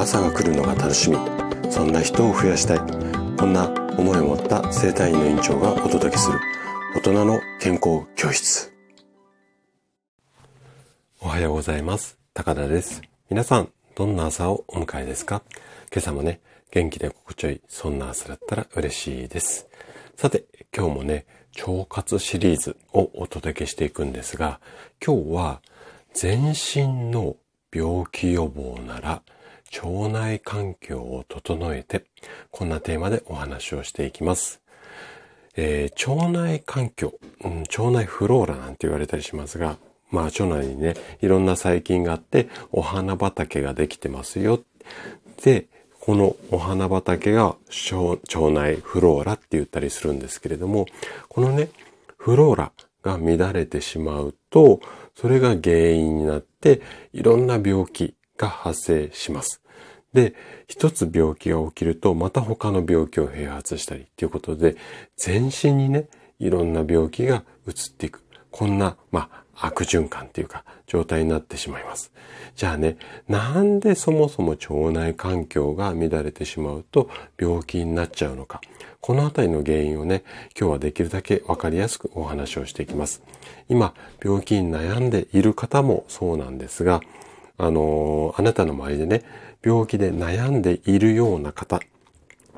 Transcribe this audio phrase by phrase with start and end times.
[0.00, 1.18] 朝が来るのが楽しみ。
[1.70, 2.78] そんな人を増やしたい。
[3.36, 3.68] こんな
[3.98, 6.38] 思いを持った生体院の院長がお届けする。
[6.96, 8.72] 大人の健康教室。
[11.20, 12.18] おはようございます。
[12.32, 13.02] 高田です。
[13.28, 15.42] 皆さんどんな朝をお迎えですか？
[15.92, 16.40] 今朝もね
[16.70, 19.68] 元気で心地よいそんな朝だったら嬉しいです。
[20.16, 21.26] さて今日もね
[21.58, 24.60] 腸活シリーズをお届けしていくんですが
[25.04, 25.60] 今日は
[26.14, 27.36] 全身の
[27.70, 29.22] 病気予防なら
[29.72, 32.04] 腸内環境を整えて、
[32.50, 34.60] こんなテーマでお話をしていきます。
[35.56, 39.76] えー、腸内環境、うん、腸内フローラなんて言われたりしますが、
[40.10, 44.60] まあ腸内にね、いろんな細菌があって、お花畑ができてますよ。
[45.42, 45.66] で、
[46.00, 47.56] このお花畑が
[47.92, 50.86] 腸内フローラって言ったりするんですけれども、
[51.28, 51.68] このね、
[52.16, 54.80] フローラが乱れてしまうと、
[55.14, 56.80] それが原因になって、
[57.12, 59.60] いろんな病気が発生します。
[60.14, 60.34] で、
[60.66, 64.76] 一つ病気が起きると、また他の病気を併発したりっていうことで、
[65.16, 68.22] 全身にね、いろんな病気が移っていく。
[68.50, 72.12] こんな、まあ、悪循環っていうか、状態になってしまいます。
[72.56, 72.96] じゃあね、
[73.28, 78.60] なんでそもそも腸内環境が乱れてしまうと病気になっちゃうのか。
[79.00, 80.24] このあたりの原因をね、
[80.58, 83.22] 今日はできるだけわかりやすくお話をしていきます。
[83.68, 87.00] 今、病気に悩んでいる方もそうなんですが、
[87.60, 89.22] あのー、あなたの周りでね、
[89.62, 91.80] 病気で悩んでいるような方、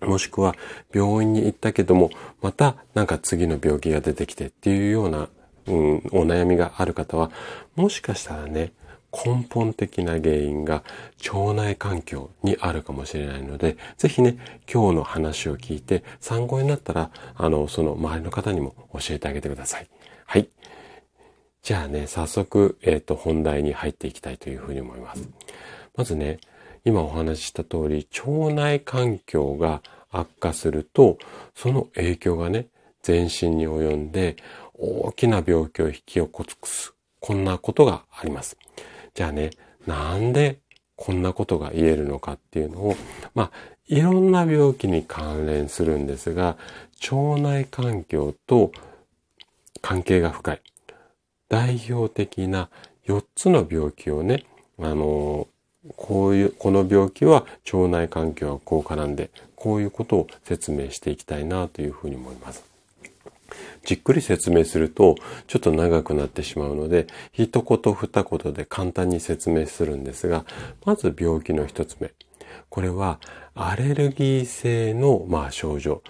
[0.00, 0.54] もしくは
[0.92, 5.28] 病院に行ったけども、またなんか次の病気が出てきてっていうような、
[5.66, 7.32] うん、お悩みがある方は、
[7.74, 8.72] もしかしたらね、
[9.12, 10.84] 根本的な原因が
[11.32, 14.36] 腸内環境にあるかもしれないので、ぜひね、
[14.72, 19.88] 今日の話を聞いて参考になったら、あの、その周りの方にも教えてあげてください。
[20.26, 20.48] はい。
[21.64, 25.26] じゃあね、早速、えっ、ー、と、本題に入っていきたいというふうに思います。
[25.96, 26.38] まずね、
[26.84, 31.16] 今お話しした通り、腸内環境が悪化すると、
[31.54, 32.66] その影響がね、
[33.02, 34.36] 全身に及んで、
[34.74, 36.92] 大きな病気を引き起こす。
[37.18, 38.58] こんなことがあります。
[39.14, 39.48] じゃあね、
[39.86, 40.58] なんで
[40.96, 42.96] こんなことが言えるのかっていうのを、
[43.34, 43.50] まあ、
[43.86, 46.58] いろんな病気に関連するんですが、
[47.10, 48.70] 腸内環境と
[49.80, 50.60] 関係が深い。
[51.54, 52.68] 代表的な
[53.06, 54.42] 4つの病気をね、
[54.80, 55.46] あの、
[55.96, 62.64] こういう、この病気は腸内環境はこう絡んで、こういうことを説明していきたいなというふうに思います。
[63.84, 65.14] じっくり説明すると
[65.46, 70.44] ちょっと長くなってしまうので、一言二言で簡単に説明するんですが、
[70.84, 72.10] まず病気の一つ目。
[72.68, 73.20] これは
[73.54, 76.02] アレルギー性の、まあ、症状。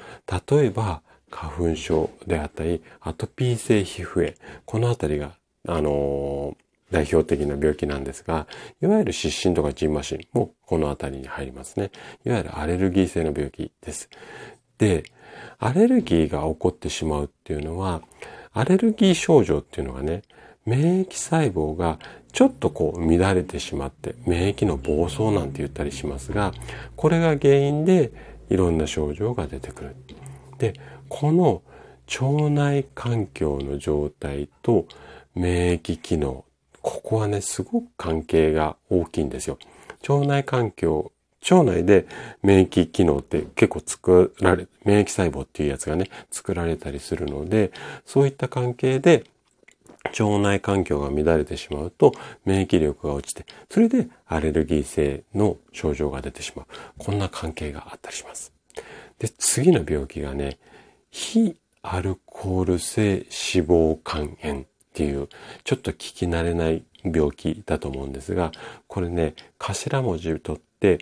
[0.51, 1.03] 例えば
[1.35, 4.35] 花粉症であったり、アトピー性皮膚炎。
[4.65, 5.33] このあたりが、
[5.67, 8.47] あのー代表的な病気なんですが、
[8.81, 11.91] いわゆる湿疹とかジンマシンもこのあたりに入りますね。
[12.25, 14.09] いわゆるアレルギー性の病気です。
[14.79, 15.03] で、
[15.59, 18.03] アレルギーが起こってしまうっていうのは、
[18.53, 20.23] アレルギー症状っていうのがね、
[20.67, 21.99] 免疫細胞が
[22.33, 26.53] ちょっとこう乱れてしまって、免疫の暴走なんて言ったりしますが、
[26.95, 28.13] これが原因で
[28.51, 29.97] いろんな症状が出てくる。
[30.59, 30.75] で、
[31.17, 31.63] この
[32.21, 34.89] 腸内環境の状態と
[35.37, 36.45] 免疫機能
[36.83, 39.59] ここはね、すごく関係が大きいんですよ。
[40.09, 41.13] 腸内環境、
[41.49, 42.09] 腸内で
[42.43, 47.71] 免疫機能って結構作られ、免疫細胞っていうやつがね、作られたりするので、
[48.05, 49.23] そういった関係で
[50.07, 52.13] 腸内環境が乱れてしまうと
[52.45, 56.67] 免疫力が落ちて、それでアレルギー性の症状が出てしまう。
[56.99, 58.53] こんな関係があったりします。
[59.21, 60.59] で、次の病気がね、
[61.15, 63.25] 非アルコール性脂
[63.65, 65.29] 肪肝炎っていう、
[65.63, 68.51] ちょっと聞き慣れない病気だと思うんですが、
[68.89, 70.99] これね、頭文字を取って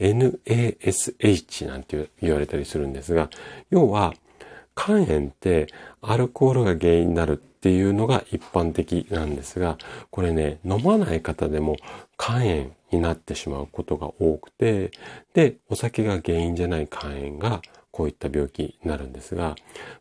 [0.00, 3.30] NASH なんて言われたりするんですが、
[3.70, 4.14] 要は
[4.74, 5.68] 肝炎って
[6.00, 9.78] アルコールが原因になるっていうのが一般的なんですが、
[10.10, 11.76] これね、飲まない方でも
[12.18, 14.90] 肝炎になってしまうことが多くて、
[15.34, 17.62] で、お酒が原因じゃない肝炎が
[17.92, 19.54] こういった病気になるんですが、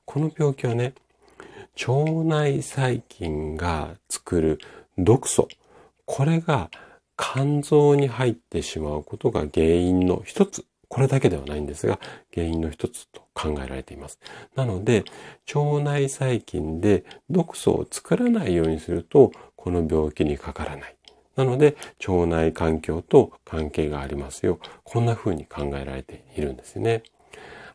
[0.05, 0.93] この病気はね、
[1.87, 4.59] 腸内細菌が作る
[4.97, 5.47] 毒素、
[6.05, 6.71] これが
[7.17, 11.99] 肝臓に入ってしまうことが原因の一つ、これだけではないんですが、
[12.33, 14.19] 原因の一つと考えられています。
[14.55, 15.03] なので、
[15.53, 20.95] 腸内細菌で毒素を作らないようにすると、この病気にかからない。
[21.35, 21.77] なので、
[22.07, 24.59] 腸内環境と関係がありますよ。
[24.83, 27.03] こんな風に考えられているんですね。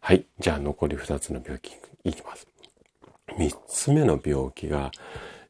[0.07, 0.25] はい。
[0.39, 1.73] じゃあ残り2つの病気
[2.05, 2.47] いきます。
[3.37, 4.93] 三つ目の病気が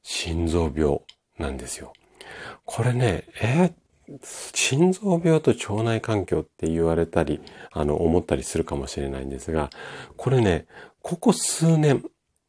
[0.03, 1.01] 心臓病
[1.39, 1.93] なんですよ。
[2.65, 4.19] これね、えー、
[4.55, 9.69] 心臓病と腸内環境って言われたり、あの、思ったりするかもしれないんですが、
[10.17, 10.65] これね、
[11.03, 12.03] ここ数年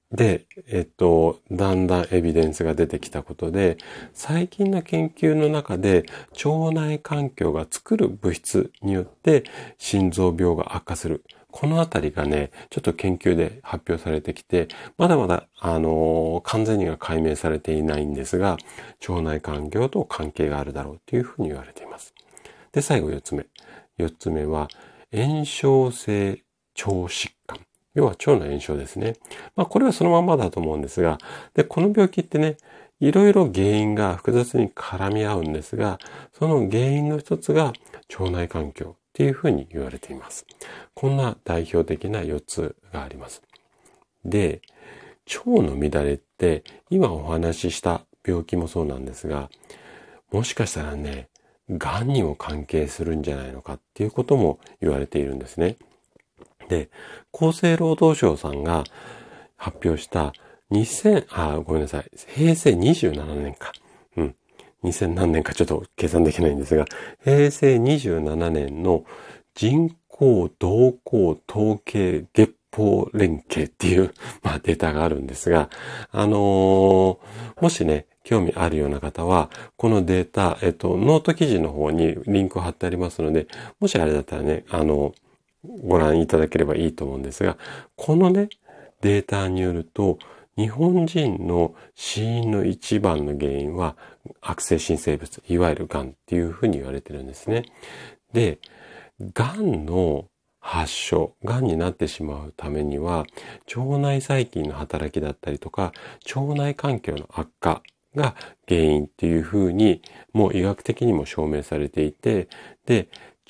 [0.09, 3.77] で、えっと、だんだんエビデンスが出てきたことで、
[4.13, 6.05] 最近の研究の中で
[6.45, 9.43] 腸内環境が作る物質によって
[9.77, 11.25] 心臓病が悪化する。
[11.59, 18.57] このあたりがね、ちょっと研究で発表されてきて、まだまだ、あのー、完全には解明されていないんですが、
[19.09, 22.13] 腸内環境と関係があるだろうというふうに言われています。
[22.71, 23.47] で、最後4つ目。
[23.97, 24.67] 4つ目は、
[25.11, 26.43] 炎症性
[26.75, 27.59] 腸疾患。
[27.95, 29.15] 要は腸の炎症ですね。
[29.55, 31.17] まあこれはそのままだと思うんですが、
[31.55, 32.57] で、この病気ってね、
[32.99, 35.97] いろいろ原因が複雑に絡み合うんですが、
[36.37, 37.73] その原因の一つが
[38.15, 40.45] 腸内環境っていうふうに言われています。
[40.93, 43.41] こんな代表的な4つがあります。
[44.23, 44.61] で、
[45.25, 49.49] 腸の乱れって今お話しした病気もそうなんですが、
[50.31, 51.29] もしかしたらね、
[51.67, 55.77] 癌にも関係するんじゃないのかっていうことも言われているんですね。
[56.69, 56.91] で、
[57.33, 58.83] 厚生労働省さんが
[59.55, 60.31] 発表した
[60.69, 62.11] 2000、あ、ごめんなさい。
[62.35, 63.71] 平成27年か。
[64.83, 66.85] 2000何年かちょっと計算できないんですが、
[67.23, 69.05] 平成27年の
[69.55, 74.13] 人口動態統計月報年計っていう、
[74.43, 75.69] まあ、データがあるんですが、
[76.11, 77.17] あのー、
[77.61, 83.47] もしね、興味あるような方は、このデータ、えっと、ノート記事の方にリンクを貼ってありますので、
[83.79, 85.15] もしあれだったらね、あの、
[85.83, 87.57] ご覧いただければいいと思うんですが、
[87.95, 88.49] このね、
[89.01, 90.19] データによると、
[90.57, 93.95] 日本人の死因の一番の原因は
[94.41, 97.63] 悪性新生物、いわゆる癌っていうふうに言われてるんですね。
[98.33, 98.59] で、
[99.33, 100.29] 癌の
[100.59, 103.25] 発症、癌になってしまうためには、
[103.75, 105.93] 腸内細菌の働きだったりとか、
[106.35, 107.81] 腸内環境の悪化
[108.15, 108.35] が
[108.67, 110.01] 原因っていうふうに、
[110.33, 112.49] もう医学的にも証明されていて、
[112.85, 113.07] で、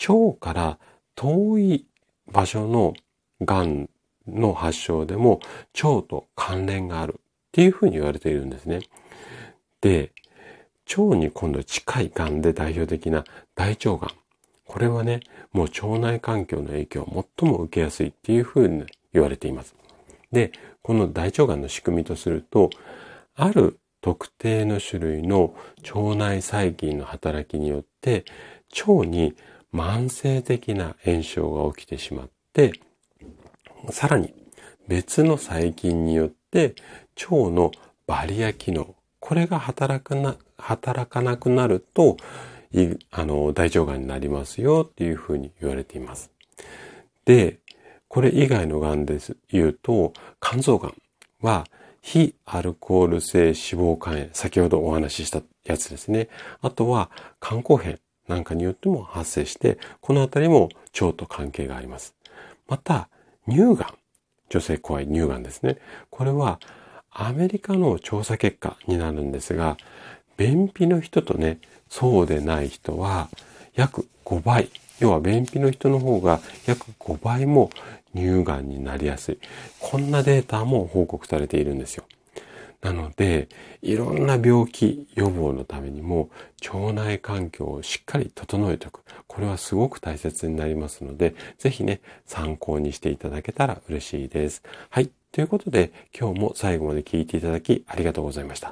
[0.08, 0.80] 腸から
[1.16, 1.86] 遠い
[2.32, 2.94] 場所の
[3.42, 3.90] 癌
[4.28, 5.40] の発症でも
[5.82, 7.22] 腸と関連があるっ
[7.52, 8.82] ていうふうに言われているんですね。
[9.82, 10.12] で、
[10.90, 13.24] 腸に今度近い癌で代表的な
[13.56, 14.10] 大腸癌。
[14.66, 19.76] これはね、もう腸内環境の影響を最も受けやすいっていうふうに言われています。
[20.32, 20.52] で、
[20.82, 22.70] この大腸癌の仕組みとすると、
[23.36, 25.54] ある特定の種類の
[25.94, 28.26] 腸内細菌の働きによって
[28.88, 29.36] 腸に
[29.74, 32.74] 慢性的な炎症が起きてしまって、
[33.90, 34.34] さらに
[34.88, 36.76] 別の細菌によって
[37.30, 37.72] 腸の
[38.06, 42.18] バリア機能、これが働かな、働かなくなると、
[43.12, 46.32] あの、大腸がんになりますよっていうふうに言われています。
[47.26, 47.60] で、
[48.08, 49.38] これ以外のがんです。
[49.50, 50.94] 言うと、肝臓がん
[51.42, 51.66] は
[52.02, 56.30] 非アルコール性脂肪肝炎、先ほどお話ししたやつですね。
[56.62, 57.10] あとは
[57.42, 60.70] 肝硬変なんかによっても発生して、このあたりも
[61.00, 62.16] 腸と関係があります。
[62.68, 63.10] また、
[63.50, 63.98] 乳がん。
[64.50, 65.78] 女性怖い乳がんですね。
[66.10, 66.60] これは
[67.12, 69.78] アメリカの調査結果になるんですが、
[70.38, 73.30] 便秘の人とね、そうでない人は
[73.76, 74.70] 約5倍。
[75.00, 77.70] 要は便秘の人の方が約5倍も
[78.16, 79.40] 乳がんになりやすい。
[79.80, 82.04] こんなデータも報告されているんですよ。
[82.82, 83.50] なので、
[83.82, 86.30] いろんな病気予防のためにも
[86.72, 89.02] 腸内環境をしっかり整えておく。
[89.28, 94.64] これはすごく大切になりますので、ぜひね、参考にしていただけたら嬉しいです。
[94.90, 95.10] はい。
[95.32, 98.72] ということで、今日も最後まで聞いていただきありがとうございました。